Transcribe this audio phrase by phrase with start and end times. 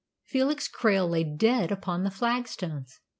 [0.25, 3.01] Felix Krail lay dead upon the flagstones.